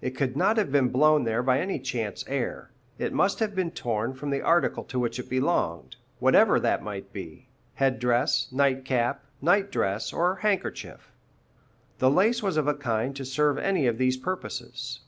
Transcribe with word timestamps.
It 0.00 0.16
could 0.16 0.34
not 0.34 0.56
have 0.56 0.72
been 0.72 0.88
blown 0.88 1.24
there 1.24 1.42
by 1.42 1.60
any 1.60 1.78
chance 1.78 2.24
air; 2.26 2.70
it 2.98 3.12
must 3.12 3.38
have 3.40 3.54
been 3.54 3.70
torn 3.70 4.14
from 4.14 4.30
the 4.30 4.40
article 4.40 4.82
to 4.84 4.98
which 4.98 5.18
it 5.18 5.28
belonged, 5.28 5.96
whatever 6.20 6.58
that 6.58 6.82
might 6.82 7.12
be, 7.12 7.50
head 7.74 7.98
dress, 7.98 8.48
nightcap, 8.50 9.22
night 9.42 9.70
dress, 9.70 10.10
or 10.10 10.36
handkerchief. 10.36 11.12
The 11.98 12.10
lace 12.10 12.42
was 12.42 12.56
of 12.56 12.66
a 12.66 12.72
kind 12.72 13.14
to 13.14 13.26
serve 13.26 13.58
any 13.58 13.86
of 13.86 13.98
these 13.98 14.16
purposes. 14.16 15.00